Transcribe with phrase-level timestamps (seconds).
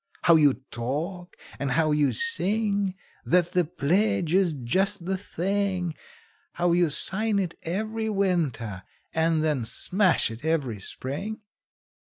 [0.23, 5.93] How you talk, and how you sing, That the pledge is just the thing
[6.53, 8.81] How you sign it every winter,
[9.13, 11.41] and then smash it every spring?